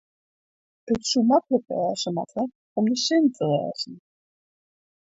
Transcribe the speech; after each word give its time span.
it 0.91 1.01
soe 1.09 1.27
maklik 1.29 1.65
wêze 1.77 2.09
moatte 2.15 2.43
om 2.77 2.85
de 2.89 2.97
sin 3.05 3.25
te 3.35 3.43
lêzen 3.51 3.95